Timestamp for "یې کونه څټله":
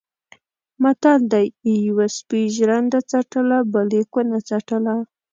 3.97-4.95